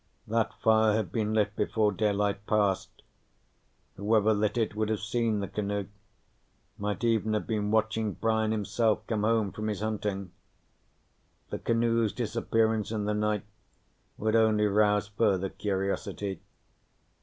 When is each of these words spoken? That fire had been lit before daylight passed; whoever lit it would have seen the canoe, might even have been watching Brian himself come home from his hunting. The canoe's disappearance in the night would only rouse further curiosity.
That 0.25 0.55
fire 0.63 0.95
had 0.95 1.11
been 1.11 1.35
lit 1.35 1.55
before 1.55 1.91
daylight 1.91 2.47
passed; 2.47 3.03
whoever 3.97 4.33
lit 4.33 4.57
it 4.57 4.75
would 4.75 4.89
have 4.89 5.01
seen 5.01 5.41
the 5.41 5.47
canoe, 5.47 5.89
might 6.79 7.03
even 7.03 7.35
have 7.35 7.45
been 7.45 7.69
watching 7.69 8.13
Brian 8.13 8.49
himself 8.51 9.05
come 9.05 9.21
home 9.21 9.51
from 9.51 9.67
his 9.67 9.81
hunting. 9.81 10.31
The 11.51 11.59
canoe's 11.59 12.13
disappearance 12.13 12.89
in 12.91 13.05
the 13.05 13.13
night 13.13 13.43
would 14.17 14.35
only 14.35 14.65
rouse 14.65 15.07
further 15.09 15.49
curiosity. 15.49 16.41